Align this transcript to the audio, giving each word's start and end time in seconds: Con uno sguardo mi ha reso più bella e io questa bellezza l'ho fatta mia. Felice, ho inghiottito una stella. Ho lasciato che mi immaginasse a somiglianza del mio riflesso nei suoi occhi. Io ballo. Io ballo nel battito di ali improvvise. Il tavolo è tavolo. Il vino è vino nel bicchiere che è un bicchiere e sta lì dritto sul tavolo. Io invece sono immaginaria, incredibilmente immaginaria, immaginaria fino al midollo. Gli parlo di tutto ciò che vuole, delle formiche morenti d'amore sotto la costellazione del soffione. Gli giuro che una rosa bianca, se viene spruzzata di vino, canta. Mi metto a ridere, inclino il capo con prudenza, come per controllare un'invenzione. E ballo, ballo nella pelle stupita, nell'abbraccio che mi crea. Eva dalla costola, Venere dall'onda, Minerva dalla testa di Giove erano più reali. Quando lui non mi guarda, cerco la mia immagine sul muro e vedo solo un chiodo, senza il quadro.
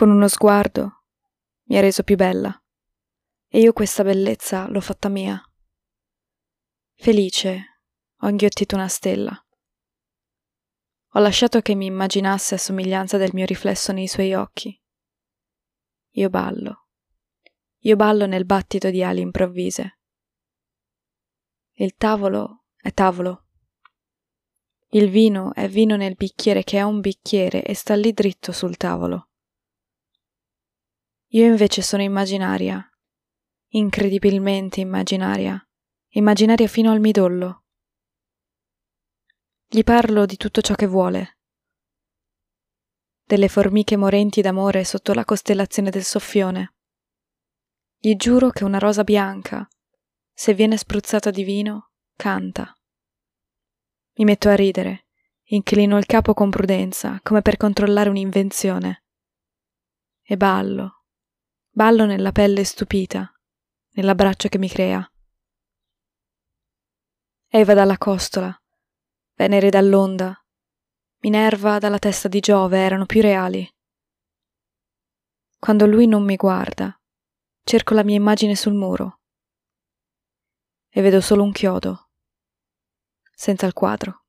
Con 0.00 0.08
uno 0.08 0.28
sguardo 0.28 1.02
mi 1.64 1.76
ha 1.76 1.82
reso 1.82 2.02
più 2.02 2.16
bella 2.16 2.58
e 3.48 3.60
io 3.60 3.74
questa 3.74 4.02
bellezza 4.02 4.66
l'ho 4.66 4.80
fatta 4.80 5.10
mia. 5.10 5.38
Felice, 6.94 7.82
ho 8.20 8.28
inghiottito 8.30 8.76
una 8.76 8.88
stella. 8.88 9.46
Ho 11.06 11.20
lasciato 11.20 11.60
che 11.60 11.74
mi 11.74 11.84
immaginasse 11.84 12.54
a 12.54 12.56
somiglianza 12.56 13.18
del 13.18 13.32
mio 13.34 13.44
riflesso 13.44 13.92
nei 13.92 14.08
suoi 14.08 14.32
occhi. 14.32 14.74
Io 16.12 16.30
ballo. 16.30 16.86
Io 17.80 17.94
ballo 17.94 18.24
nel 18.24 18.46
battito 18.46 18.88
di 18.88 19.04
ali 19.04 19.20
improvvise. 19.20 19.98
Il 21.72 21.94
tavolo 21.96 22.64
è 22.74 22.90
tavolo. 22.94 23.48
Il 24.92 25.10
vino 25.10 25.52
è 25.52 25.68
vino 25.68 25.96
nel 25.96 26.14
bicchiere 26.14 26.64
che 26.64 26.78
è 26.78 26.82
un 26.82 27.00
bicchiere 27.00 27.62
e 27.62 27.74
sta 27.74 27.94
lì 27.94 28.14
dritto 28.14 28.50
sul 28.50 28.78
tavolo. 28.78 29.26
Io 31.32 31.46
invece 31.46 31.80
sono 31.80 32.02
immaginaria, 32.02 32.84
incredibilmente 33.68 34.80
immaginaria, 34.80 35.64
immaginaria 36.08 36.66
fino 36.66 36.90
al 36.90 36.98
midollo. 36.98 37.66
Gli 39.68 39.84
parlo 39.84 40.26
di 40.26 40.36
tutto 40.36 40.60
ciò 40.60 40.74
che 40.74 40.88
vuole, 40.88 41.38
delle 43.22 43.46
formiche 43.46 43.96
morenti 43.96 44.40
d'amore 44.40 44.82
sotto 44.82 45.12
la 45.14 45.24
costellazione 45.24 45.90
del 45.90 46.02
soffione. 46.02 46.74
Gli 47.96 48.16
giuro 48.16 48.50
che 48.50 48.64
una 48.64 48.78
rosa 48.78 49.04
bianca, 49.04 49.68
se 50.32 50.52
viene 50.52 50.76
spruzzata 50.76 51.30
di 51.30 51.44
vino, 51.44 51.92
canta. 52.16 52.76
Mi 54.14 54.24
metto 54.24 54.48
a 54.48 54.56
ridere, 54.56 55.06
inclino 55.44 55.96
il 55.96 56.06
capo 56.06 56.34
con 56.34 56.50
prudenza, 56.50 57.20
come 57.22 57.40
per 57.40 57.56
controllare 57.56 58.08
un'invenzione. 58.08 59.04
E 60.22 60.36
ballo, 60.36 60.99
ballo 61.70 62.04
nella 62.04 62.32
pelle 62.32 62.64
stupita, 62.64 63.32
nell'abbraccio 63.92 64.48
che 64.48 64.58
mi 64.58 64.68
crea. 64.68 65.08
Eva 67.48 67.74
dalla 67.74 67.98
costola, 67.98 68.54
Venere 69.34 69.70
dall'onda, 69.70 70.34
Minerva 71.20 71.78
dalla 71.78 71.98
testa 71.98 72.28
di 72.28 72.40
Giove 72.40 72.78
erano 72.78 73.06
più 73.06 73.20
reali. 73.22 73.66
Quando 75.58 75.86
lui 75.86 76.06
non 76.06 76.24
mi 76.24 76.36
guarda, 76.36 76.98
cerco 77.62 77.94
la 77.94 78.04
mia 78.04 78.16
immagine 78.16 78.54
sul 78.54 78.74
muro 78.74 79.20
e 80.88 81.00
vedo 81.02 81.20
solo 81.20 81.42
un 81.42 81.52
chiodo, 81.52 82.10
senza 83.32 83.66
il 83.66 83.72
quadro. 83.72 84.24